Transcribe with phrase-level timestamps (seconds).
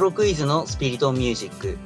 [0.00, 1.76] ロクイズのスピリトミュージック。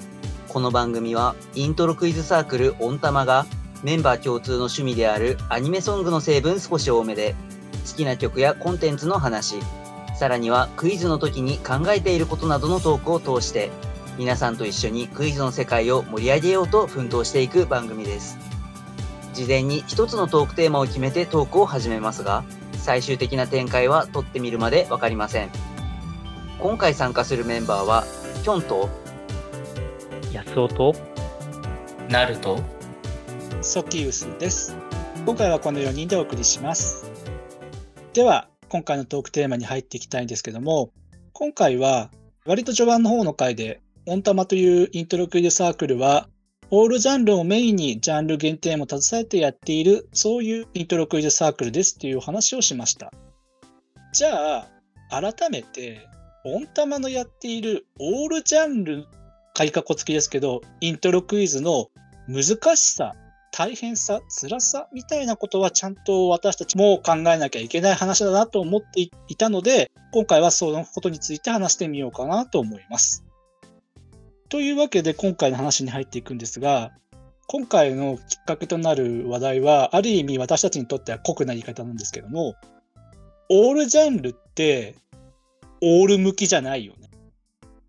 [0.48, 3.44] この番組はイントロクイズサークルオンタマが
[3.82, 7.34] メンバー共通の趣味であるアニメソングの成分少し多めで
[7.90, 9.56] 好きな曲やコンテンツの話、
[10.16, 13.72] さらにはクイズの時に考えていることなどのトークを通して
[14.16, 18.38] 皆さんと一緒にクイズの世界を盛り上げようと奮闘していく番組です。
[19.32, 22.44] 事前に一つのトークテーマを決めてトークを始めますが、
[22.74, 25.73] 最終的な展開は撮ってみるまでわかりません。
[26.60, 28.04] 今回参加するメンバーは、
[28.42, 28.88] キョンと
[30.32, 30.94] 安尾と
[32.08, 32.58] なると
[33.60, 34.76] ソキウスです。
[35.26, 37.10] 今回はこの4人でお送りします。
[38.12, 40.90] では、今回のトークテーマに入っていきたいんですけども、
[41.32, 42.10] 今回は
[42.46, 46.28] 割と序盤の方の回で、オンタマというイントロクイズサークルは、
[46.70, 53.12] オールジャンルをメインにジャンル限定も携えてやっている、そういうイントロクイズサークルですっていうお話をしました。
[54.12, 54.68] じゃあ、
[55.10, 56.06] 改めて、
[56.46, 59.06] オンタマのやっているオールジャンル、
[59.54, 61.88] かいかこ付きですけど、イントロクイズの
[62.28, 63.14] 難しさ、
[63.50, 73.24] 大変さ、辛さみたいなことはちゃんと私たちも考えなきゃいけない話だなと思っていたので、今回はそのことについて話してみようかなと思います。
[74.50, 76.92] というわけで今回の話に入っていくんですが、
[77.46, 82.54] 今回のきっかけとなる話題は、ある意味私たちにとっては酷な言い方なんですけども、
[83.48, 84.96] オールジャンルって、
[85.84, 87.10] オール向きじゃないよね。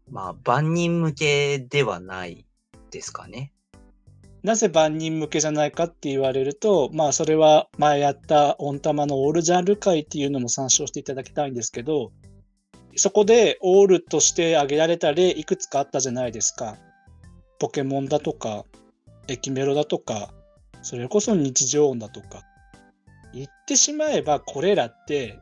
[0.10, 2.46] まあ、万人向けではない
[2.92, 3.54] ですかね。
[4.44, 12.12] なぜ万人向けじゃないかって言われると、まあそれは前やったオンタマのオールジャンル会っていうのも参照していただきたいんですけど、
[12.96, 16.78] そこでオールとして挙げられた例いくつかあったじゃないですか。
[17.60, 18.66] ポケモンだとか、
[19.28, 20.32] エキメロだとか、
[20.84, 22.44] それこそ日常音だとか。
[23.34, 25.40] 言ってしまえばこれらって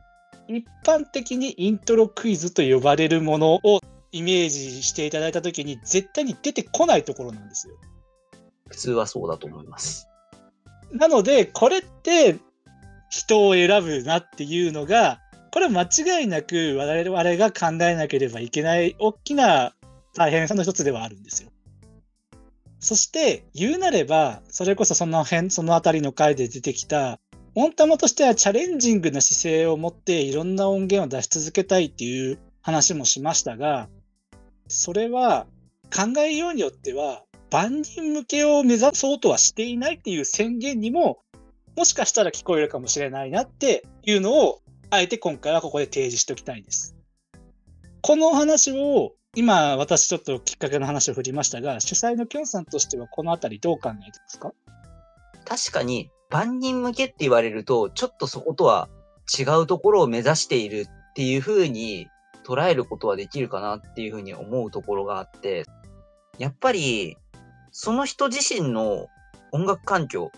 [0.48, 3.80] 一般的にイントロクイズと呼ばれるものを
[4.12, 7.74] イメージしていただいたときに絶対に出てこないところなんですよ。
[8.68, 10.08] 普通はそうだと思います。
[10.92, 12.36] なので、これって
[13.10, 15.20] 人を選ぶなっていうのが、
[15.52, 19.74] これは間違いなく我々が考えなければいけない大きな
[20.14, 21.50] 大変さの一つではあるんですよ。
[22.80, 27.18] そして言うなれば、それこそその辺、そのあたりの回で出てきた、
[27.56, 33.88] オンタマとしてはチャレンジングな姿勢を持っていろんな音源を出し続けたいっていう話もしましたが、
[34.66, 35.46] それは
[35.94, 41.20] 考えようによっては万人向けを目指そうとはしていないっていう宣言にも、
[41.76, 44.60] もしかしたら聞こえるかもしれないなっていうのを、
[44.90, 46.96] あえて今回はここで提示しておきたいです。
[48.00, 54.52] この話を、今私ちょっときっかけの話を振りましたが、主催のきょんさんとしてはこのあたりどう考えてますか？
[55.44, 58.88] 確かに、万人向けって言われると、ちょっとそことは
[59.38, 62.08] 違うところを目指しているっていう風に
[62.44, 65.64] 捉えることはできるかなっていう風に思うところがあって、
[66.38, 67.16] やっぱり、
[67.70, 69.08] その人自身の
[69.52, 70.30] 音楽環境、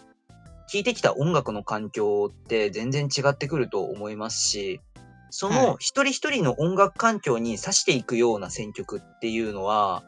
[0.68, 4.80] 聴いてきた音楽の環境って全然違ってくると思いますし、
[5.30, 5.66] そはい。
[5.66, 10.02] の一人一人の音楽環境に指していくような選曲っていうのは、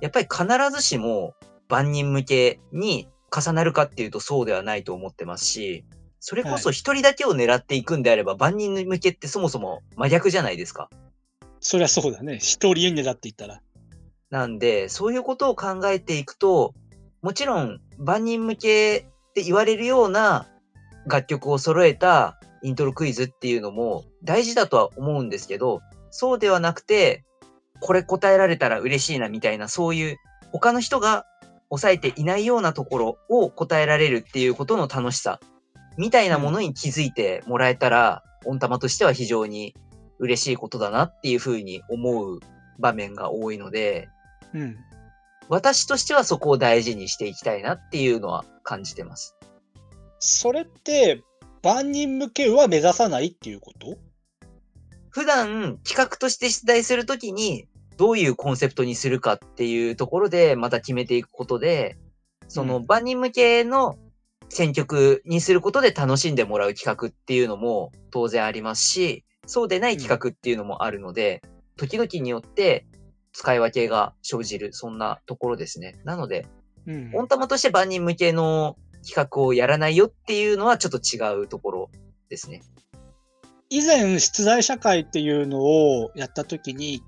[0.00, 1.34] やっぱり必ずしも
[1.68, 5.84] 万人向けに重なるかっていうとそうではないと思ってますし、
[6.20, 10.88] それこそ一人だけを狙っていくんであれば万人向けってそもそも真逆じゃないですか。
[11.60, 12.38] そりゃそうだね。
[12.38, 13.60] 一人にだって言ったら。
[14.30, 16.74] なんで、そういうことを考えていくと、
[17.22, 20.48] もちろん万人向けって言われるような
[21.06, 27.24] 楽曲を揃えたイントロクイズっていうのも大事だとは思うんですけど、そうではなくて、
[27.80, 30.16] これ答えられたら嬉しいなみたいな、そういう
[30.52, 31.26] 他の人が
[31.72, 35.40] 抑えていないようなところを答えられるっていうことの楽しさ
[35.96, 39.74] みたいなものに気づいてもらえたら、オンタマとしては非常に
[40.18, 42.40] 嬉しいことだなっていうふうに思う
[42.78, 44.08] 場面が多いので、
[44.52, 44.76] うん。
[45.48, 49.36] 私としてはそこを大事にしていきたいなっていうのは感じてます。
[50.18, 51.22] それって、
[51.62, 53.96] 万人向けは目指さないっていうこと？
[55.10, 57.66] 普段企画として出題するときに
[57.96, 61.96] どういうコンセプトにするかっていうところでまた決めていくことで、
[62.48, 63.96] そのうん万人向けの
[64.48, 71.42] 選曲にすることで楽しんでもらう企画っていうのも当然ありますし、そうでない企画っていうのもあるので、
[71.76, 72.86] 時々によって
[73.32, 75.98] 使い分けが生じる、そんなところですね。
[76.04, 76.46] なので、
[76.86, 81.90] うんオンタマとして万人向けの企画をやらないよっていうのはちょっと違うところ
[82.28, 82.62] ですね。
[83.70, 87.02] 以前出題社会っていうのをやった時に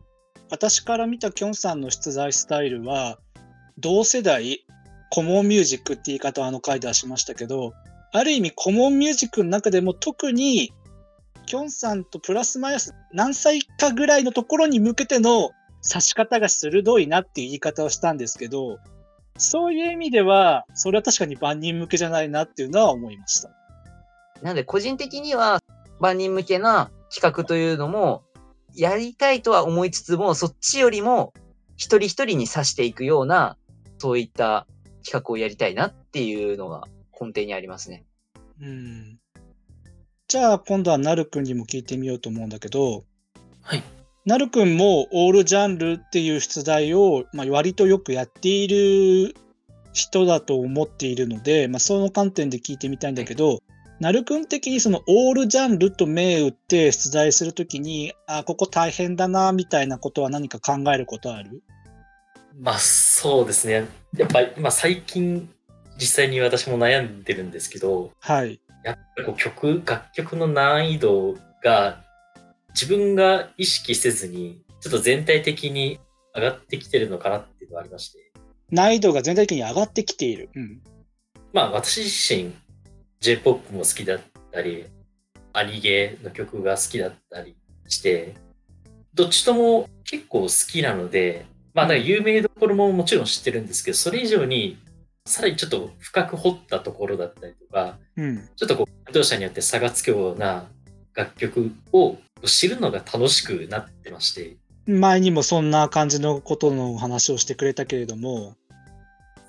[0.55, 3.19] 私から見たきょんさんの出題スタイルは
[3.77, 4.65] 同世代
[5.11, 7.73] コモンミュージックって言い方をあの回ではしましたけど
[8.13, 10.73] ある意味コモンミュージックの中でも特に
[11.47, 15.51] きょんさんとプラスマイナス何歳かぐらいのところに向けての
[15.87, 18.79] 指し方が鋭いなっていう言い方をしたんですけど、
[19.37, 23.51] そういう意味では、それは確かに万人向けじゃないなっていうのは思いました。
[24.43, 25.61] なので、個人的には
[26.01, 28.23] 万人向けな企画というのも、
[28.75, 31.33] やりたいとは思いつつも、そっちよりも
[31.77, 33.57] 一人一人に指していくような、
[33.99, 34.67] そういった
[35.05, 38.05] 企画をやりたいなっていうのが根底にありますね。
[38.61, 39.19] うん。
[40.29, 43.05] じゃあ、今度はなるくんにも聞いてみようと思うんだけど、
[43.63, 43.83] はい。
[44.27, 49.37] なるくんもオールジャンルっていう出題を、まあ、割とよくやっている
[49.93, 53.61] 人だと思っているので、まあ、その観点で聞いてみたいんだけど、
[54.01, 61.63] なるくん的にそのオールジャンルと銘打って出題するときに、あ、ここ大変だな、みたいなことは何か考えることある？
[62.59, 63.87] まあそうですね。
[64.17, 65.49] やっぱ今最近
[65.97, 68.61] 実際に私も悩んでるんですけど、はい。
[68.85, 72.03] やっぱりこう曲、楽曲の難易度が
[72.71, 75.99] 自分が意識せずに、ちょっと全体的に
[76.35, 78.33] 上がってきてるのかなっていうのがありまして。
[78.71, 80.51] 難易度が全体的に上がってきている。
[80.55, 80.83] うん。
[81.53, 82.53] まあ私自身
[83.25, 84.21] J-POP も好きだっ
[84.53, 84.85] たり、
[85.55, 87.57] アニゲーの曲が好きだったり
[87.89, 88.35] して、
[89.15, 94.77] どっちとも結構好きなので、まあか有名どころももちろん知ってるんですけど、それ以上に
[95.25, 98.47] さらにちょっと深く掘ったところだったりとか、うん。
[98.57, 100.67] ちょっとこう、指導者によって差がつくような
[101.15, 104.57] 楽曲を知るのが楽しくなってまして、
[104.87, 108.55] 前にもそんな感じのことの話をしてくれたけれども、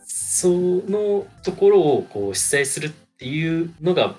[0.06, 4.16] そのところをこう出題するっていうのが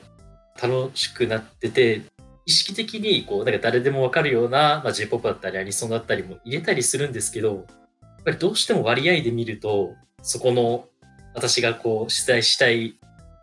[0.60, 2.02] 楽しくなってて、
[2.46, 7.66] 意識的にこうなんか誰でもわかるような、まあ、J-POP だったりアニソンだったりも入れたりするんですけど、
[8.02, 10.87] やっぱりどうしても割合で見ると、そこの
[11.34, 12.98] 私がこう出題したい、ちょ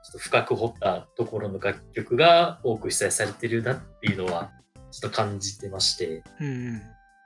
[0.10, 4.52] っと深く掘ったところの楽曲が多く出題されてるなっていうのは、
[4.92, 6.74] ちょっと感じてまして、うんうん。
[6.74, 6.80] な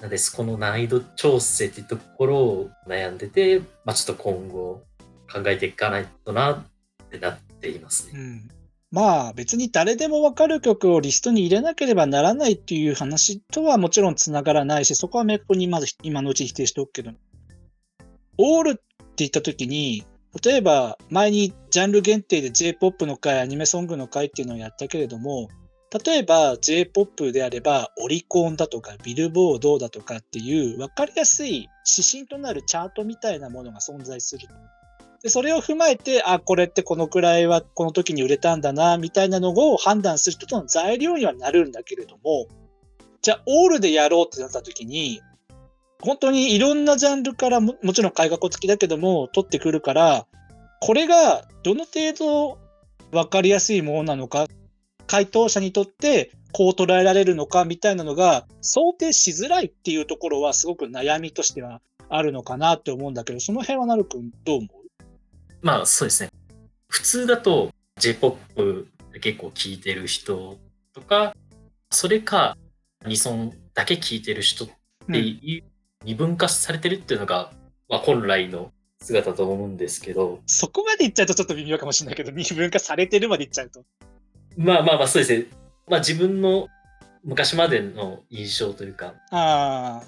[0.04, 4.84] ので、そこの難易度調整っていうところを悩んでて、まあちょっと今後
[5.32, 6.64] 考えていかないとなっ
[7.10, 8.14] てなってていますね。
[8.16, 8.50] うん、
[8.92, 17.12] まあ別に誰でもわかる曲をリストに入れなければならないっていう話とはもちろんつながらないし、そこは明確にまず今のうち否定しておくけど、
[18.38, 18.82] オールって
[19.18, 20.06] 言った時に、
[20.44, 25.50] 例えば前にジャンル限定で J-POP の回、アニメソングの回っていうのをやったけれども、
[26.06, 34.48] 例えば J-POP であればオリコンだとかビルボードだとかっていう分かりやすい指針となるチャートみたいなものが存在する。
[35.28, 42.48] で、それを踏まえて、あ、これってこのくらいはこの時に売れたんだな、みたいなのを判断する人との材料にはなるんだけれども、
[43.22, 45.20] じゃあ、オールでやろうってなった時に、
[46.02, 50.26] 本当にいろんなジャンルからも、もちろん改革付きだけども、取ってくるから、
[50.80, 52.58] これがどの程度
[53.12, 54.48] 分かりやすいものなのか、
[55.08, 64.77] 回答者にとってこう捉えられるのかみたいなのが想定しづらいっていうところはすごく悩みとしてはあるのかなって思うんだけど、その辺はなるくんどう思う？
[65.68, 66.30] まあそうですね。
[66.88, 70.58] 普通だと J-POP で結構聴いてる人
[70.94, 71.36] とか、
[71.92, 72.56] それか
[73.04, 74.70] アニソンだけ聴いてる人っ
[75.12, 75.64] ていう
[76.06, 77.52] 二分化されてるっていうのが、
[77.90, 83.84] まあ本来の姿だと思うんですけど、そこまで言っちゃうとちょっと微妙かもしれないけど、二分化されてるまで言っちゃうと。
[84.56, 85.48] まあまあまあそうですね。
[85.90, 86.70] まあ自分の
[87.26, 90.04] 昔までの印象というか、ああ、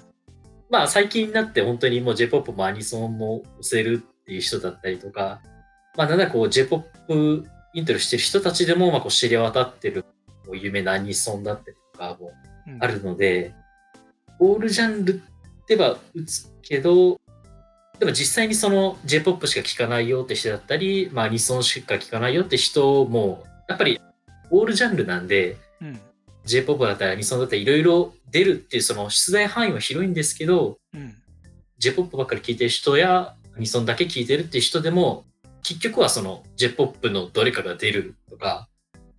[0.70, 5.42] まあ最近になって本当にもう J-POP もアニソンも押せるっていう人だったりとか、
[6.00, 10.06] まあなんだこう J-POP イントロしてる人たちでもまあこう知れ渡ってる
[10.46, 12.32] もう有名なアニソンだったりとかも
[12.66, 13.52] うんあるので、
[14.38, 15.22] オールジャンル
[15.68, 17.20] では打つけど、
[17.98, 24.00] でも実際にその J-POP しか聴かないよって人だったり、まあアニソンしか聴かないよって人も、やっぱり
[24.50, 26.00] オールジャンルなんで、うん。
[26.46, 31.14] J-POP だったりアニソンだったりいろいろ出るっていうその出題範囲は広いんですけど、うん。
[31.76, 35.26] J-POP ばっかり聴いてる人やアニソンだけ聴いてるっていう人でも、
[35.70, 38.68] 結局はその J-POP のどれかが出るとか、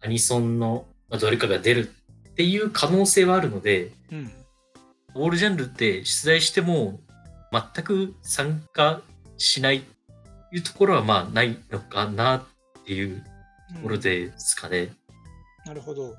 [0.01, 1.89] アニソンのどれかが出る
[2.29, 4.31] っていう可能性はあるので、うん。
[5.15, 6.99] オールジャンルって出題しても
[7.53, 9.01] 全く参加
[9.37, 12.43] しないというところはまあないのかなっ
[12.85, 13.23] ていう
[13.73, 14.89] ところですかね。
[15.65, 16.15] なるほど。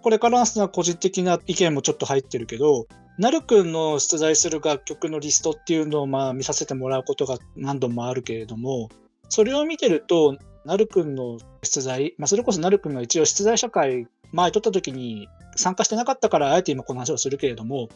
[0.00, 2.86] これからのは個人的な意見もちょっと入ってるけど、
[3.18, 8.90] なるくんの出題する楽曲のリストっていうのをまあ見させてもらうことが何度もあるけれども、
[9.28, 17.88] それを見てると、なるくんの出題、まあ、それこそなるくんが一応出題者会前取った時に参加してなかったから、あえて今この話をするけれども、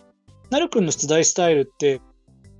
[0.50, 2.00] なるくんの出題スタイルって、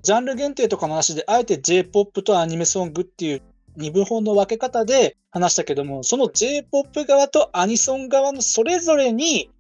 [0.03, 3.43] ジャンル限定とかの話で、あえて J-POP とアニメソングっていう
[3.77, 9.51] 二分法の分け方で話したけども、その J-POP 側とアニソン側のそれぞれに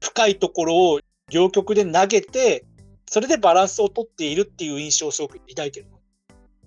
[0.00, 2.64] 深いところを両極で投げて、
[3.06, 5.86] それでバランスをとっているっていう印象をすごく抱いてる。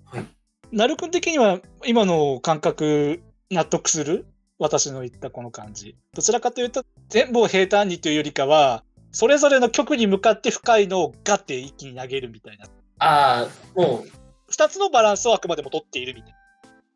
[0.04, 0.26] はい。
[0.72, 4.26] なるくん的には今の感覚納得する？
[4.58, 5.96] 私の言ったこの感じ。
[6.14, 8.82] どちらかというと全部を平坦にというよりかは
[9.12, 12.66] それぞれの曲に向かって深いのをガッて一気に投げるみたいな。
[12.98, 14.08] ああ、もう
[14.50, 16.38] 二つのバランスをあくまでも取っているみたいな。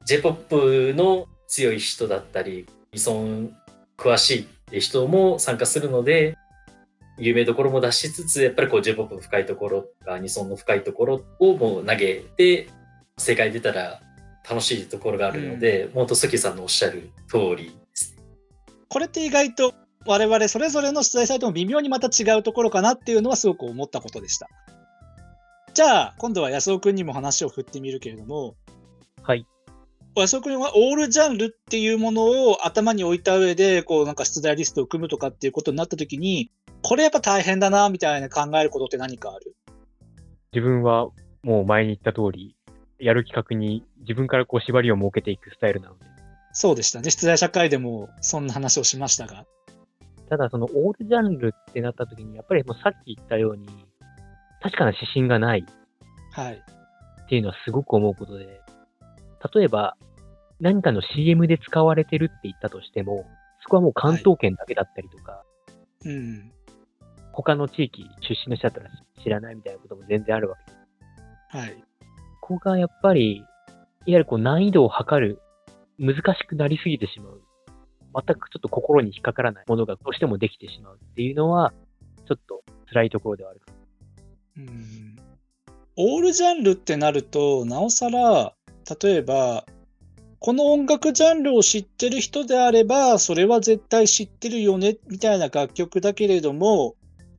[0.04, 3.50] J-POP の強い人だったり、依存
[3.96, 6.36] 詳しいって人も参加するので、
[7.18, 12.68] 有名どころも出しつつ、やっぱりこう J-POP の深いところアニソンの深いところをもう投げて、
[13.22, 14.00] 正解出たら
[14.48, 18.22] 楽しいところがあるので、もうとすきさんのおっしゃる通りですね。
[18.88, 19.74] これって意外と
[20.04, 24.48] 我々それぞれの出題サイトも微妙にまた違うところかなっていうのはすごく思ったことでした。
[25.74, 28.56] じゃあ今度は安尾くんにも話を振ってみるけれども、
[29.22, 29.46] はい。
[30.16, 36.50] 安尾くんはオールジャンルっていうものを頭に置いた上で、こうなんか出題リストを組むとかっていうことになった時に、
[36.82, 39.54] これやっぱ大変だなみたいな考えることって何かある？
[40.52, 41.08] 自分は
[41.42, 42.56] もう前に言った通り、
[43.02, 46.04] やる企画に自分からこう縛りを設けていくスタイルなので、
[46.52, 47.10] そうでしたね。
[47.10, 49.44] 出題社会でもそんな話をしましたが。
[50.28, 53.66] ただそのオールジャンルってなった時に、やっぱりもうさっき言ったように、
[54.62, 55.66] 確かな指針がない
[56.30, 56.62] はい。
[57.24, 58.60] っていうのはすごく思うことで、
[59.54, 59.96] 例えば
[60.60, 63.26] 何かの CM で使われてるって言ったとしても、
[63.62, 65.42] そこはもう関東圏だけだったりとか、
[66.04, 66.52] うん。
[67.32, 68.90] 他の地域出身の人だったら
[69.22, 70.82] 知らないみたいなことも全然あるわけです。
[71.56, 71.84] はい。
[72.58, 73.46] こがやっぱり、いわ
[74.06, 75.40] ゆるこう難易度を測る、
[75.98, 77.42] 難しくなりすぎてしまう。
[78.26, 81.72] 全くちょっと心に引っかからないものがどうしてもできてしまうっていうのは、
[82.26, 83.74] ちょっと辛いところではあるかな。
[84.58, 85.12] うん
[85.96, 88.54] オールジャンルってなると、なおさら、
[89.02, 89.66] 例えば、
[90.38, 96.96] この音楽ジャンルを知ってる人であれば、それは絶対知ってるよね、みたいな楽曲だけれども、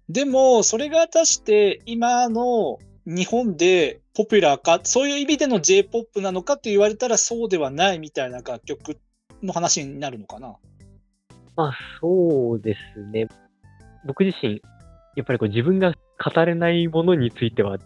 [0.07, 8.97] でも、それが果たして今の日本でポピュラーか、そういう意味での J-POP なのかって言われたらそうではないみたいな楽曲
[9.41, 10.55] の話になるのかな？
[11.55, 13.27] まあそうですね。
[14.05, 14.61] 僕自身、
[15.15, 15.93] やっぱりこう自分が
[16.23, 17.83] 語れないものについては出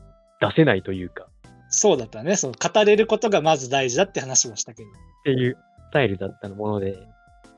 [0.55, 1.27] せないというか、
[1.69, 2.36] そうだったね。
[2.36, 4.89] その語れることがまず大事だって話もしたけど。
[4.89, 4.91] っ
[5.24, 5.57] ていう
[5.89, 6.97] スタイルだったもので、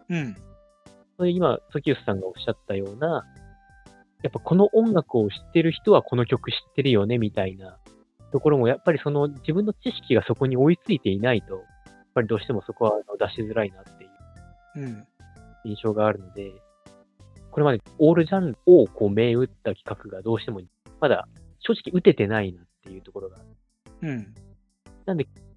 [0.10, 0.36] うん。
[1.30, 3.26] 今、ソキウスさんがおっしゃったような、
[4.24, 7.78] やっぱこの音楽を知ってる人はこの曲知ってるよねみたいな
[8.32, 11.64] ところも、やっぱりその自分の知識がそこに追いついていないと、やっ
[12.14, 14.10] ぱりどうしてもそこは出しづらいなっていう
[14.76, 15.08] うん。
[15.66, 16.52] 印象があるので、
[17.52, 20.62] これまでオールジャンルをこう銘打った企画がどうしても
[21.00, 21.28] まだ
[21.60, 23.38] 正直打ててないなっていうところが。
[24.02, 24.34] うん。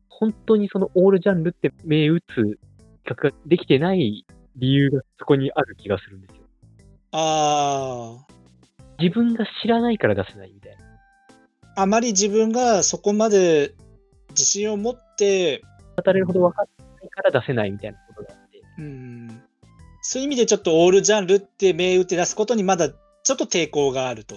[0.09, 2.27] 本当にそのオールジャンルって銘打つ
[3.05, 4.25] 企画ができてない
[4.57, 6.45] 理由がそこにある気がするんですよ。
[7.13, 8.42] ああ。
[9.03, 10.79] 自分が知らないから出せないみたいな。
[11.75, 13.75] あまり自分がそこまで
[14.31, 15.63] 自信を持って、
[15.97, 18.63] 語れるほど分かってないから出せないみたいなことがあって。
[18.79, 19.43] うん、
[20.03, 24.37] そういう意味でちょっとオールジャンルって銘打って出すことにまだちょっと抵抗があると。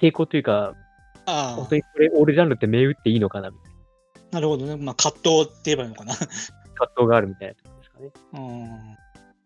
[0.00, 0.74] 抵抗というか、
[1.26, 3.72] あ本当にこれオールジャンルって銘打っていいのかなみたい
[4.32, 4.76] あ、なるほどね。
[4.76, 6.12] まあ葛藤って言えばいいのかな。
[6.12, 6.36] な葛
[6.96, 8.10] 藤があるみたいなところですかね。
[8.34, 8.68] うん、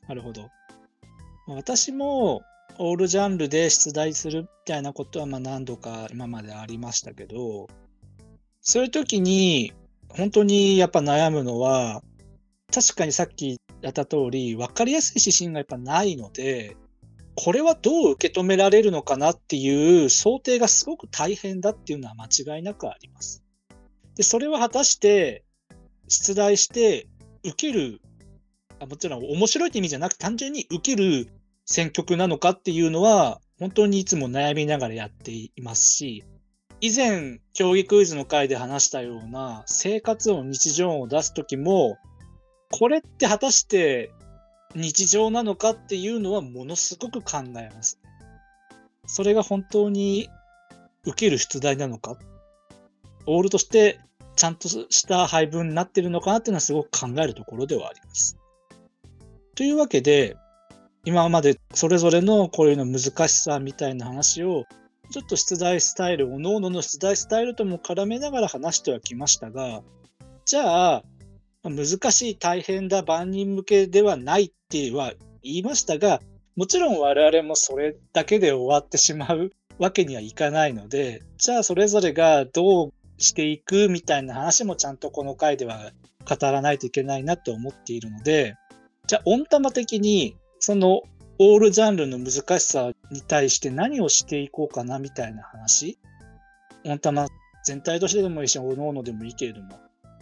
[0.09, 0.43] なるほど。
[1.47, 2.43] まあ私も
[2.79, 7.69] オールジャンルで出題するみたいなことはま何度か今までありましたけど、
[8.61, 9.73] そういう時に
[10.09, 12.03] 本当にやっぱ悩むのは、
[12.73, 16.77] 確かにさっきやった通り、分かりやすい指針がやっぱないので、
[17.35, 23.43] これはどう受け止められるのかなっていう想定がすごく大変だっていうのは間違いなくあります。
[24.17, 25.45] で、それは果たして
[26.09, 27.07] 出題して
[27.43, 28.01] 受ける
[28.81, 31.29] あもちろん面白いって意味じゃなく単純に受ける
[31.65, 36.25] 選曲なのかっていうのは本当にいつも悩みながらやっていますし
[36.81, 41.97] 以前競技クイズの回で話したような生活音日常音を出す時も
[42.71, 44.11] これって果たして
[44.75, 48.01] 日常なのかっていうのはものすごく考えます。
[49.07, 50.29] それが本当に
[51.05, 52.17] 受ける出題なのか
[53.27, 54.01] オールとして
[54.37, 58.39] ちゃんとした配分になってるのかなっていうのはすごく考えるところではあります。
[59.55, 60.37] というわけで、
[61.05, 64.65] 今までそれぞれのこういうの難しさみたいな話を、
[65.11, 69.83] ちょっと出題スタイル、おのおのの出題スタイルとも絡めながら話してはきましたが、
[70.45, 71.05] じゃあ、
[71.65, 76.21] 難しい、大変だ、万人向けではないっては言いましたが、
[76.57, 85.93] もちろん我々もそれだけで終わってしまうわけにはいかないので、じゃあそれぞれがどうしていくみたいな話もちゃんとこの回では
[86.29, 88.55] 語らないといけないなと思っているので、
[89.07, 91.03] じゃあ、温玉的に、その、
[91.41, 95.99] オールジャンルの難しさに対して何をしていこうかなみたいな話？
[96.85, 97.27] 温玉
[97.65, 99.81] 全体としてでもいいし、おのおのでもいいけれども、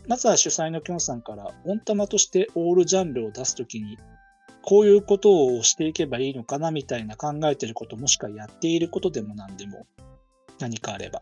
[0.09, 3.99] まずは主催のきょんさんから、温玉としてオールジャンルを出すときに、
[4.63, 9.87] こういうことをしていけばいいのかなみたいな考えてること、もしくはやっていることでも何でも、
[10.59, 11.21] 何かあれば。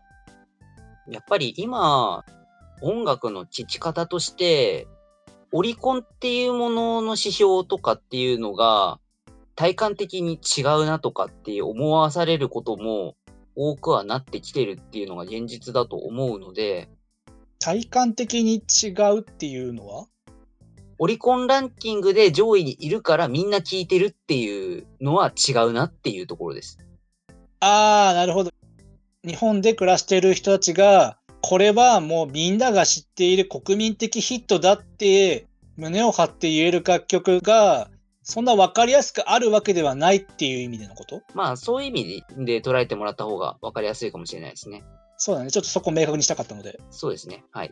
[1.09, 2.23] やっぱり今、
[2.81, 4.87] 音楽の聴き方として、
[5.51, 8.97] オリコンっていうものの指標とかっていうのが、
[9.59, 13.17] 体感的に違うなとかって思わされることも
[13.57, 16.87] 多くはなってきてるっていうのが現実だと思うので、
[17.59, 18.87] 体感的に違
[19.17, 20.05] うっていうのは？
[20.97, 26.77] オリコンランキングで上位にいるからみんな聴いてるっていうのは違うなっていうところです。
[27.59, 28.51] ああ、なるほど。
[29.25, 37.89] 日本で暮らしている人たちが、これはもうみんなが知っている国民的ヒットだって胸を張って言える楽曲が、
[38.29, 41.23] そんな分かりやすくあるわけではないっていう意味でのこと？
[41.33, 44.83] まあそういう意味で捉えてもらった方が分かりやすいかもしれないですね。
[45.17, 45.51] そうだね。
[45.51, 46.79] ちょっとそこを明確にしたかったので。
[46.91, 47.43] そうですね。
[47.51, 47.71] はい。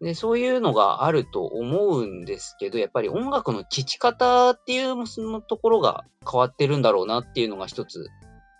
[0.00, 8.06] で、そういうのがあると思うんですけど、やっぱり音楽の聴き方っていうそのところが変わってるんだろうなっていうのが一つ、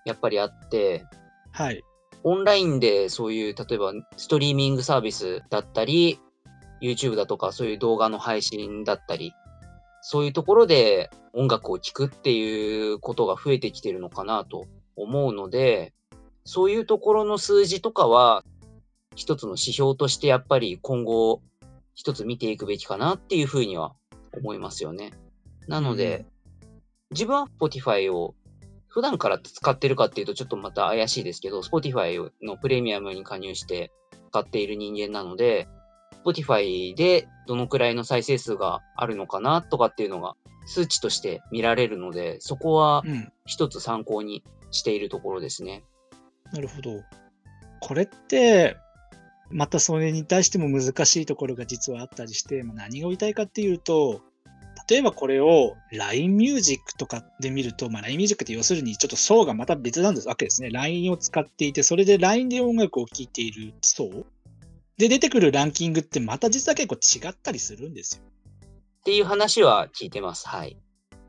[0.04, 1.04] やっぱりあって、
[1.50, 1.83] はい。
[2.25, 6.21] オンラインでそういう、例えばストリーミングサービスだったり、
[6.81, 9.33] YouTube だとかそういう動画の配信だったり、
[10.02, 14.66] そういうところで音楽を聴くっていうことが増えてきてるのかなと
[14.97, 15.94] 思うので、
[16.44, 18.44] そういうところの数字とかは、
[19.14, 21.40] 一つの指標としてやっぱり今後、
[21.94, 23.94] 一つ見ていくべきかなっていうふうには
[24.32, 25.12] 思いますよね。
[25.68, 26.26] なので、
[27.11, 28.35] 自分は Spotify を
[28.88, 33.92] 普段から使ってるかっていうとちょっとまた怪しいですけど、Spotify のプレミアムに加入して
[34.30, 35.68] 使っている人間なので、
[36.24, 40.35] Spotify でどのくらいの再生数があるのかなとかっていうのが
[40.66, 43.32] 数値として見られるので、そこはうん。
[43.44, 45.82] 一つ参考にしているところですね。
[46.52, 47.02] なるほど。
[47.80, 48.76] これって、
[49.50, 54.20] またそれに対しても難しいところが実はあったりして、まあ何が言いたいかっていうと、
[54.88, 60.70] 例えばこれを LINE Music とかで見ると、まあ、LINE Music って要するにちょっと層がまた別なんですわけですね。
[60.70, 64.08] LINE を使っていて、それで LINE で音楽を聴いている層
[64.98, 68.22] で出てくるランキングってまた実は結構違ったりするんですよ。
[68.24, 70.48] っていう話は聞いてます。
[70.48, 70.78] はい。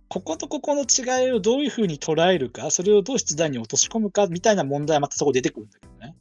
[0.09, 6.15] こことここの違いをどういうふうに捉えるか、それをどう出題に落とし込むかみたいな問題はまたそこ出てくるんだけどね。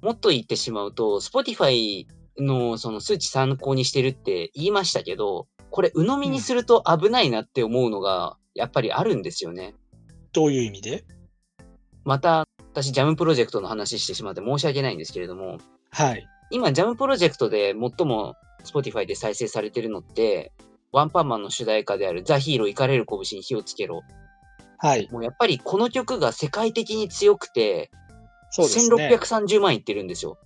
[0.00, 2.06] もっと言ってしまうと、Spotify
[2.38, 9.74] のその数値参考にしてるって言いましたけど、これ鵜呑みにすると危ないなって思うのがやっぱりあるんですよね。
[10.32, 11.04] どういう意味で？
[12.04, 15.58] また、私、ジャムプロジェクトの話してしまって申し訳ないんですけれども、
[15.98, 16.28] はい。
[16.50, 20.52] 今、ジャムプロジェクトで最も Spotify で再生されてるのって、
[20.92, 24.02] ワンパンマンの主題歌であるザ・ヒーロー、怒れる拳に火をつけろ。
[24.78, 25.08] はい。
[25.10, 27.90] もうやっぱりこの曲が世界的に強くて、
[28.50, 29.08] そうですね。
[29.08, 30.38] 1630万いってるんですよ。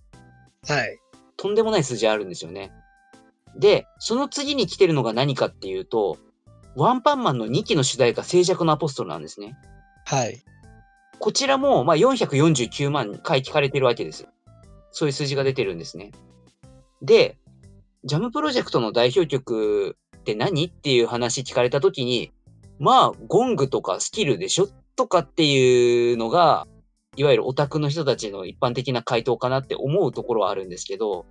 [0.66, 0.98] はい。
[1.36, 2.72] とんでもない数字あるんですよね。
[3.54, 6.16] で、その次に来てるのが何かっていうと、
[6.76, 9.54] ワンパンマンの2期の主題歌、静寂のアポストルなんですね。
[10.06, 10.42] はい。
[11.18, 14.26] こちらも、まあ、449万回聞かれてるわけです。
[14.92, 16.12] そういう数字が出てるんですね。
[17.02, 17.37] で、
[18.05, 22.33] ジャムプロジェクトの代表曲って何っていう話聞かれたときに、
[22.78, 26.66] まあ、ゴングとかスキルでしょとかっていうのが、
[27.16, 31.26] いわゆるオタクの人たちの一般的な回答かなって思うところはあるんですけど、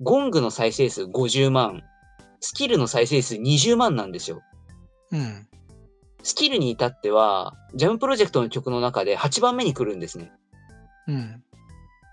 [0.00, 1.82] ゴングの再生数50万、
[2.40, 4.42] スキルの再生数20万なんですよ。
[5.10, 5.48] うん。
[6.22, 10.32] スキルに至っては、ジャムプロジェクトの曲の中で8番目に来るんですね。
[11.08, 11.42] うん。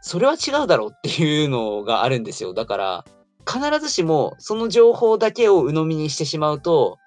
[0.06, 2.54] それは違うだろうっていうのがあるんですよ。
[2.54, 3.06] だから、
[3.44, 7.00] 必ずしもその情報だけを鵜呑みにしてしまうと、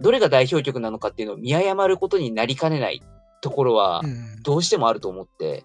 [0.00, 3.02] どれが代表曲なのかっていうのを見誤ることになりかねない
[3.40, 5.64] ところはう、ん、どうしてもあると思って、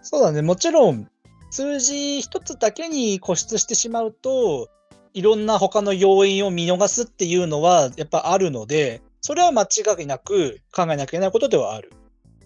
[0.00, 0.42] そうだね。
[0.42, 1.08] もちろん、
[1.50, 4.68] 数字一つだけに固執してしまうと、
[5.12, 11.90] いろんな他の要因を見逃すっていうのはやっぱあるので、それは間違いなく考えなきゃいけないことではある。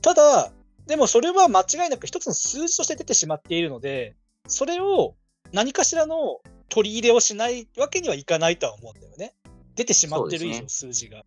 [0.00, 0.50] ただ、
[0.86, 4.14] でもそれは間違いなく一つの数字として出てしまっているので、
[4.46, 5.14] それを
[5.52, 9.34] 何かしらの取り入れをしないわけにはいかないとは思うんだよね。
[9.76, 11.24] 出てしまってる以上、数字が。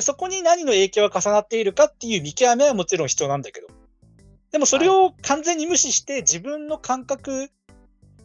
[0.00, 3.68] そこに何の影響が重なっているかっていう見極めはもちろん必要なんだけど。
[4.50, 7.50] でもそれを完全に無視して自分の感覚、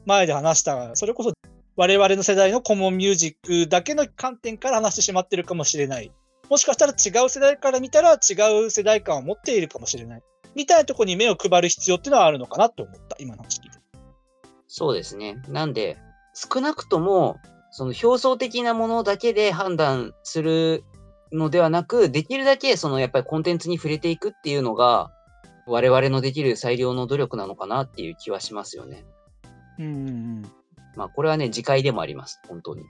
[0.05, 1.33] 前で話した、それこそ
[1.75, 6.11] 我々の世代のコモンミュージックだけの観点から話してしまってるかもしれない。
[6.49, 10.23] もしかしたら違う世代から見たら違う世代感を持っているかもしれない。
[10.55, 13.77] みたいなところに目を配る必要っていうのはあるのかなと思った、今の話聞いて。
[14.67, 15.41] そうですね。
[15.47, 15.97] なんで、
[16.33, 17.37] 少なくとも、
[17.71, 20.83] その表層的なものだけで判断する
[21.31, 25.11] のではなく、できるだけそのやっぱりコンテンツに触れていくっていうのが、
[25.67, 29.05] 我々のできる最良の努力なのかなっていう気はしますよね。
[29.79, 30.41] うんうんうん。
[30.95, 32.41] まあ、これはね、次回でもあります。
[32.47, 32.83] 本当に。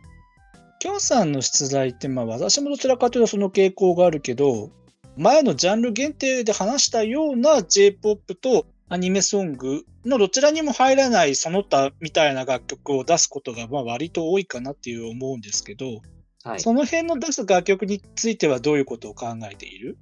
[0.80, 4.72] きょんさんの出題って、まあ私もどちらかというとその傾向があるけど、
[5.18, 16.02] 前のジャンル限定で話したような J-POP とアニメソングのどちらにも入らないその他みたいな楽曲を出すことがまあ割と多いかなっていう思うんですけど、
[16.44, 16.60] はい。
[16.60, 19.98] その辺の出す楽曲についてはどういうことを考えている？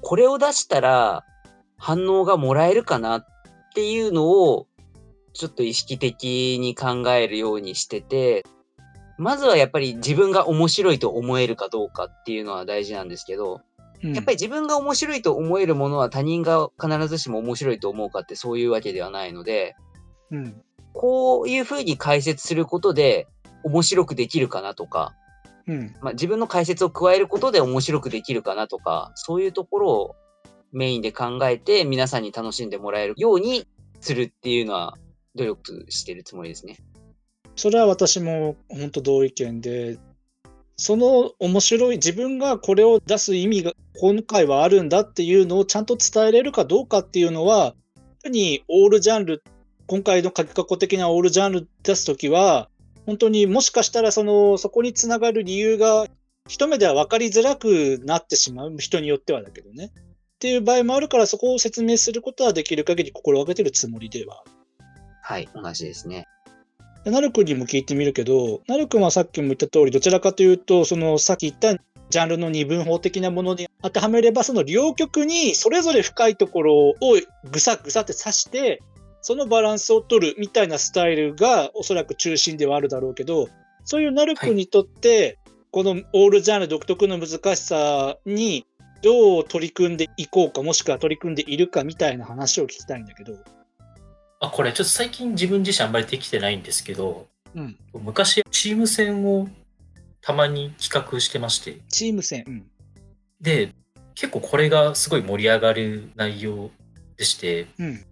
[0.00, 1.24] これを出したら
[1.78, 3.26] 反応がもらえるかなっ
[3.74, 4.66] ていうのを
[5.32, 8.44] ちょっと意識的に考えるようにしてて、
[9.16, 13.60] まずはやっぱり自分が面白いと思えるかどうかっていうのは大事なんですけど、
[14.02, 19.76] やっぱり自分が面白いと思えるものは他人が必ずしも面白いと思うかってそういうわけではないので、
[20.30, 20.62] り、うん。
[20.92, 23.26] こういうふうに解説することで
[23.62, 25.14] 面白くできるかなとか、
[25.66, 25.94] うん。
[26.00, 30.16] まあ、自分の解説を加えることで面白くできるかなとか、そういうところを
[30.72, 33.66] メインで考えて皆さんに楽しんでもらえるように
[34.00, 34.96] するっていうのは
[35.34, 36.78] 努力してるつもりですね。
[37.54, 39.98] それは私も本当同意見で、
[40.82, 47.76] その面白い、自分がこれを出す意味が今回はあるんだっていうのをちゃんと伝えれるかどうかっていうのは、
[48.24, 49.44] 特にオールジャンル、
[49.86, 52.68] 今回の書き加工的なオールジャンル出すときは、
[53.06, 56.08] 本当にもしかしたらその、そこにつながる理由が
[56.48, 59.92] 一目では分かりづらくなってしまう、人によってはだけどね。
[59.94, 64.42] っていう場合もあるから、そこを説明することはできる限り心がけてるつもりでは
[65.22, 66.26] はい、同じですね。
[67.04, 76.96] でなるくんにも聞いてみるけど、なるくんはさっきも言った通り、どちらかというと、そのさっき言ったジャンルの二分法的なものに当てはめれば、その両極にそれぞれ深いところを
[77.50, 78.80] ぐさぐさって刺して、
[79.20, 83.48] そのバランスを取るみたいなスタイルがおそらく中心ではあるだろうけど、
[83.84, 85.38] そういうなるくんにとって、
[85.70, 88.66] このオールジャンル独特の難しさに
[89.02, 93.32] どう取り組んでいこうか、もしくは取り組んでいるかみたいな話を聞きたいんだけど。
[94.42, 97.76] あこれちょっと最近自分自身あんまりできてないんですけど、うん。
[98.02, 99.48] 昔チーム戦を
[100.20, 102.42] たまに企画してまして、チーム戦。
[102.48, 102.66] うん。
[103.40, 103.72] で、
[104.16, 106.70] 結構これがすごい盛り上がる内容
[107.16, 108.04] でして、うん。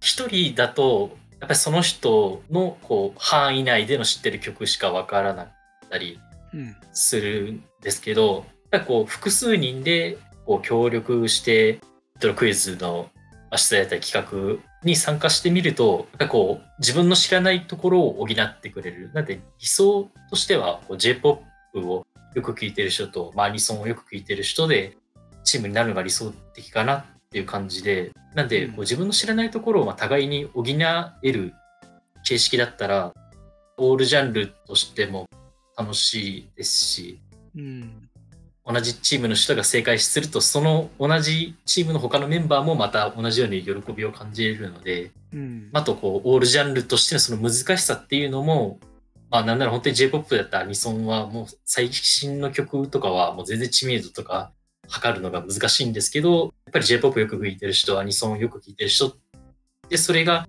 [0.00, 5.50] 一人だと、やっぱりその人のこう範囲内での知ってる曲しかわからなか
[5.86, 6.18] ったり
[6.52, 6.76] うん。
[6.92, 11.78] するんですけど、やっぱりこう複数人でこう協力して、
[12.34, 13.10] クイズの
[13.54, 19.10] 出題だったり企画に参加してみると、やっぱりこう自分の知らないところを補ってくれる。
[19.12, 21.42] なんで理想としては J-POP
[21.76, 24.96] をよく聴いてる人と、まあ、アニソンをよく聴いてる人で
[25.44, 31.54] チームになるのが理想的かなっていう感じで、なんでうんこう自分の知らないところをまあ互いに補える
[32.24, 33.12] 形式だったら、
[33.76, 35.26] オールジャンルとしても
[35.76, 37.20] 楽しいですし、
[37.56, 38.08] うん。
[38.70, 45.70] 同じチームの人が正解すると、その同じチームの他のメンバーもまた同じように喜びを感じれるので、うん。
[45.72, 48.78] あとこう、オールジャンルとしてのその難しさっていうのも、
[49.30, 54.52] まあなんなら本当に J-POP だったらアニソンはもう最新の曲とかはもう全然知名度とか
[54.86, 59.16] 測るのが難しいんですけど、やっぱり J-POP よく聴いてる人、アニソンよく聴いてる人、
[59.88, 60.46] で、それが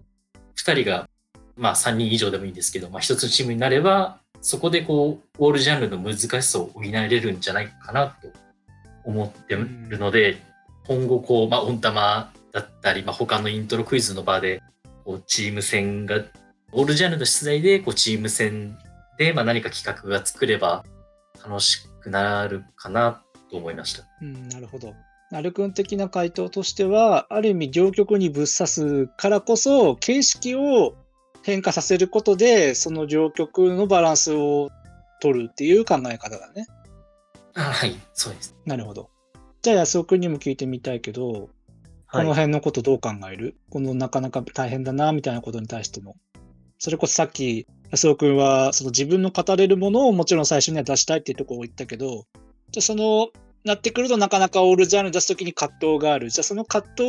[0.58, 1.08] 2人が、
[1.56, 8.32] まあ3人以上でもいいんですけど、まあ一つのチームになれば、そこでこう、オールジャンルの難しさを補えれるんじゃないかなと
[9.04, 10.42] 思ってるので、
[10.88, 14.62] 今後こう、まあ、オンタマだったり、まあ、他のイントロクイズの場で、
[15.06, 16.24] こう、チーム戦が、
[16.72, 18.78] オールジャンルの出題で、こう、チーム戦
[19.18, 20.86] で、まあ、何か企画が作れば
[21.44, 23.22] 楽しくなるかな
[23.52, 24.04] と思いました。
[24.22, 24.94] うん、なるほど。
[25.32, 30.96] なるくん的な回答としては、ある意味両極にぶっ刺すからこそ、形式を
[31.50, 34.70] 変化させることで、その両極のバランスを
[35.22, 36.68] 取るっていう考え方だね。
[37.56, 38.56] あはい、そうです。
[38.66, 39.10] なるほど。
[39.62, 41.50] じゃあ安尾くんにも聞いてみたいけど、
[42.12, 43.58] こはいの辺のことどう考える？
[43.70, 46.16] このなかなか大変だな、みたいなことに対しての。
[46.78, 52.26] それこそさっき、安尾くんは、その自分の語れるものをもちろん最初には出したいっていうところを言ったけど、
[52.72, 53.30] じゃあその、
[53.66, 56.30] なってくるとなかなかオールジャンル出すときに葛藤がある。
[56.30, 57.04] じゃあその葛藤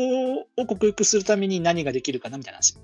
[0.57, 2.77] を克服するために何ができるかなみたいな話。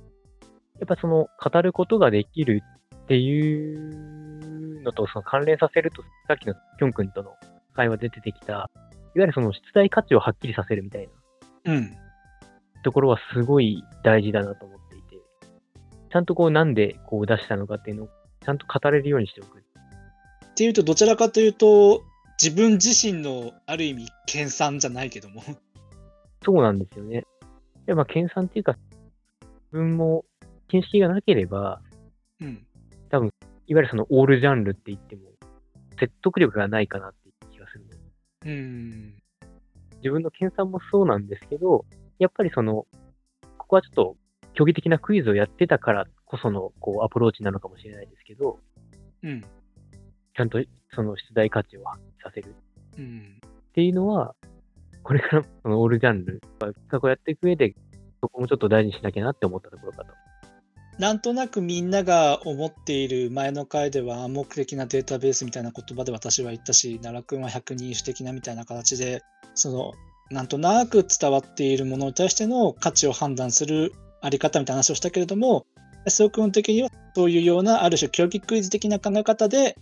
[0.78, 2.62] やっぱその語ることができる
[2.94, 7.34] っていうのとその関連させると、さっきのきょんくんとの
[7.74, 8.70] 会話で出てきた、いわ
[9.14, 11.08] ゆるその出題価値をはっきりさせるみたい
[11.64, 11.96] なうん。
[12.82, 15.16] ところはすごい大事だなと思っていて、
[16.12, 18.08] ちゃんとこうなんでこう出したのかっていうのを
[18.44, 19.58] ちゃんと語れるようにしておく。
[19.58, 22.02] っていうと、どちらかというと、
[22.42, 25.42] 自分自身のある意味、研鑽じゃないけども。
[26.44, 27.24] そうなんですよね。
[27.86, 28.76] でまあ、研鑽っていうか、
[29.40, 30.24] 自分も
[30.68, 31.81] 見識がなければ、
[32.40, 32.66] うん。
[33.68, 35.22] いわゆるそのオールジャンルって言っても、
[35.98, 37.96] 説得力がないかなっていう気がするので
[38.46, 39.14] うん。
[39.96, 41.85] 自分の研鑽もそうなんですけど、
[42.18, 42.87] やっぱりその、
[43.59, 44.16] ここはちょっと
[44.55, 48.59] 競技的なクイズをやってたからこそのこうアプローチなのかもしれないですけど、
[49.22, 49.42] うん。
[49.42, 50.62] ちゃんと
[50.94, 52.55] その出題価値を発揮させる
[52.98, 53.40] うん。
[53.46, 54.35] っていうのは、
[55.02, 57.74] これからそのオールジャンル、企画をやっていく上で、
[58.20, 60.25] そこもちょっと大事にしなきゃなって思ったところかと。
[60.98, 69.22] なんとなくみんなが思っている前の回では暗黙的なデータベースみたいな言葉で私は言ったし、奈良君は百人一首的なみたいな形で、
[69.54, 69.92] その
[70.30, 75.66] なんとなく伝わっているものに対しての価値を判断するあり方みたいな話をしたけれども、
[76.06, 79.76] 安尾君的にはそういうようなある種競技クイズ的な考え方で、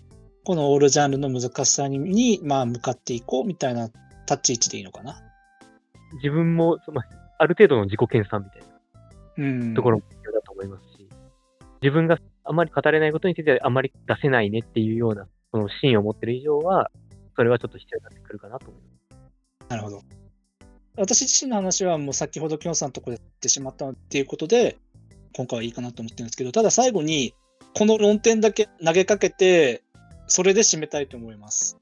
[0.44, 3.88] このオールジャンルの難しさにに、まあ、向かっていこうみたいな
[4.28, 5.22] 立ち位置でいいのかな。
[6.16, 7.02] 自分も、その
[7.38, 8.66] ある程度の自己研鑽みたいな
[9.36, 9.74] うん。
[9.74, 10.93] ところも必要だと思いますし、
[11.84, 16.90] 自分があまり語れないことについてあまり出せないねっていうような、その芯を持ってる以上は、
[17.36, 18.88] それはちょっと必要になってくるかなと思いま
[19.66, 19.68] す。
[19.68, 20.00] なるほど。
[20.96, 24.78] 私自身の話はもう先ほどきょんさんのところで言ってしまったっていうことで、
[25.36, 27.34] 今回はいいかなと思ってるんですけど、ただ最後に、
[27.74, 29.82] この論点だけ投げかけて、
[30.26, 31.76] それで締めたいと思います。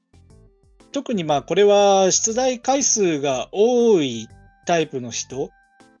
[0.91, 4.27] 特にまあこれは出題回数が多い
[4.65, 5.49] タイプの人、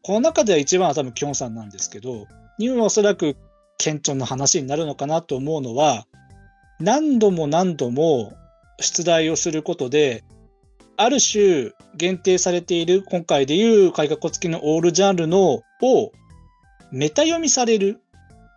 [0.01, 2.27] この中では一番は多分きょんさんなんですけど、
[2.59, 3.37] にはおそらく
[3.77, 6.05] 顕著な話になるのかなと思うのは、
[6.79, 8.33] 何度も何度も
[8.79, 10.23] 出題をすることで、
[10.97, 16.11] ある種限定されている今回でいう改革付きのオールジャンルのを
[16.91, 17.99] メタ読みされる。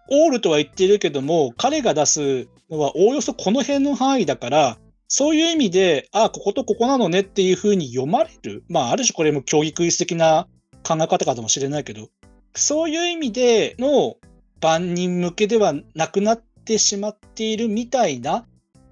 [0.09, 8.65] オールとは言っているけども、彼が出すのはおおよそこの辺の範囲だから、そういう意味で、ああ、こことここなのねっていうふうに読まれる。
[8.69, 10.47] まあ、ある種これも競技クイズ的な
[10.85, 12.09] 考え方かもしれないけど、
[12.55, 14.17] そういう意味での
[14.61, 18.47] 万人向けではなくなってしまっているみたいな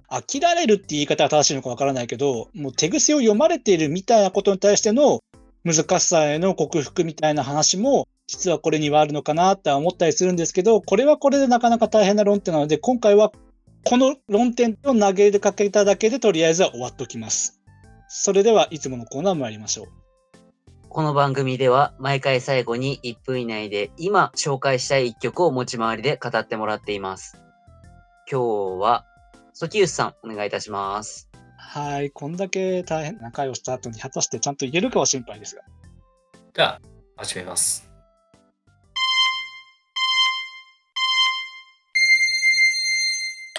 [0.09, 5.19] 飽きられるって言い方は正しいのかわからないけど、もう手癖を読まれているみたいなことに対しての
[5.63, 13.31] 難しさへの克服みたいな話も、実はこれにはあるのかなって思ったりするんですけど、これはこれでなかなか大変な論点なので、今回は
[13.83, 17.59] この論点を投げかけただけでとりあえずは終わっておきます。
[18.07, 20.04] それではいつものコーナー参りましょう。
[20.95, 27.37] この番組では毎回最後に1分以内で今紹介したい1曲を持ち回りで語ってもらっています。
[28.31, 29.05] 今日は、
[29.51, 31.29] ソキウスさんお願いいたします。
[31.57, 35.63] はい、こんだけ大変な会をした後に果たしてちゃんと言えるかは心配ですが。
[36.53, 36.79] では、
[37.17, 37.94] 始めます。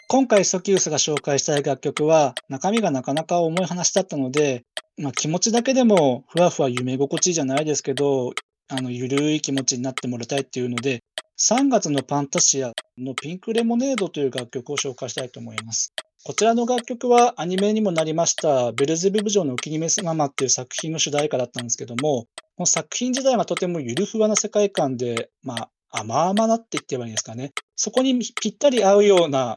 [0.09, 4.63] 今回ソキウスが紹介したい楽曲は中身がなかなか重い話だったので、
[4.99, 8.33] まあ、気持ちだけでもふわふわ夢心地じゃないですけど、
[8.69, 11.03] あの、ゆるい気持ちになってもらいたいっていうので、
[11.41, 15.93] 3月のパンタシアのピンクレモネードという楽曲を紹介したいと思います。
[16.25, 27.53] こちらの楽曲はアニメにもなりました、ベルゼブブ城のお気に召すママっていう作品の主題歌だったんですけども、この作品自体はとてもゆるふわな世界観で、まあ、甘々なって言ってればいいんですかね。
[27.75, 29.57] そこにぴったり合うような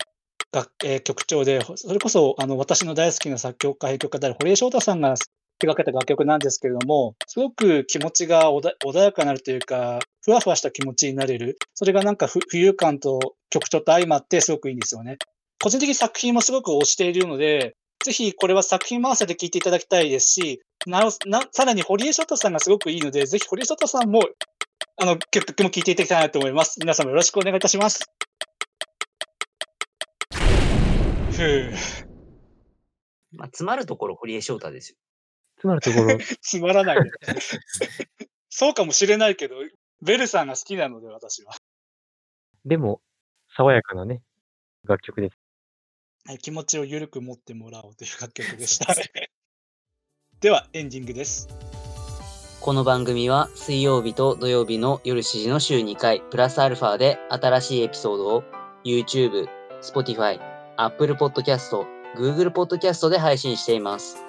[0.51, 5.15] 楽、え曲調で、それこそあの私の大好きな作曲家、編曲家である堀江翔太さんが
[5.59, 11.57] 手掛けた楽曲なんですけれども、すごく気持ちが穏やかになるというか、ふわふわした気持ちになれる。
[11.73, 15.17] それがなんか浮遊感と曲調と相まってすごくいいんですよね。
[15.62, 24.21] 個人的に作品もすごく推しているので、ぜひこれは作品回せで聴いていただきたいですし、なおなさらに堀江翔太さんがすごくいいので、ぜひ堀江翔太さんも
[24.95, 26.79] あの曲も聴いていただきたいなと思います。
[26.79, 28.09] 皆様よろしくお願いいたします。
[33.32, 34.97] まあ、詰まるところ堀江翔太ですよ。
[35.60, 37.12] つまるところ、 つまらないね。
[38.49, 39.56] そうかもしれないけど、
[40.02, 41.54] ベルさんが好きなので、私は。
[42.65, 43.02] でも、
[43.56, 44.21] 爽やかなね、
[44.84, 45.38] 楽曲です。
[46.25, 48.93] はい気持ちを緩く持ってもらおうという楽曲でした。
[50.41, 51.47] では、エンディングです。
[52.62, 58.43] この番組は水曜日と土曜日の夜7時の週2回、プラスアルファで新しいエピソードを
[58.84, 59.47] YouTube、
[59.82, 60.39] Spotify、
[60.82, 64.24] Apple Podcast、Google Podcast で配信しています。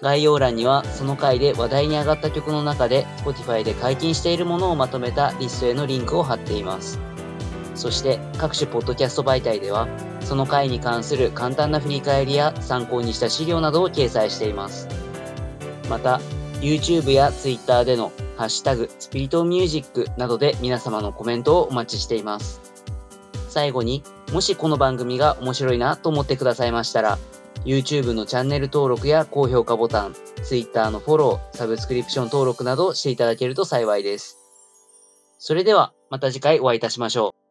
[0.00, 6.98] 概要欄にはその回で話題に上がった曲の中で Spotify で解禁しているものをまとめたリストへのリンクを貼っています。
[7.74, 9.88] そして各種ポッドキャスト媒体では
[10.20, 14.88] その回に関する簡単な振り返りや参考にした資料などを掲載しています。
[15.90, 16.20] また、
[16.60, 22.63] YouTube や Twitter でのハッシュタグスピリットミュージックなどで皆様のコメントをお待ちしています。
[23.54, 27.18] 最後に、もしこの番組が面白いなと思ってくださいましたら、
[27.64, 34.38] YouTube のチャンネル登録や高評価ボタン、Twitter のフォロー、サブスクリプション登録などしていただけると幸いです。
[35.38, 37.43] それでは、また次回お会いいたしましょう。